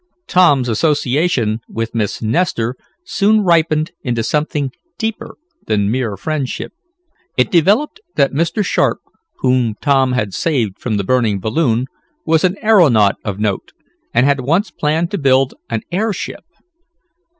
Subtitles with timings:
[0.25, 6.71] Tom's association with Miss Nestor soon ripened into something deeper than mere friendship.
[7.37, 8.65] It developed that Mr.
[8.65, 8.97] Sharp,
[9.41, 11.85] whom Tom had saved from the burning balloon,
[12.25, 13.73] was an aeronaut of note,
[14.11, 16.45] and had once planned to build an airship.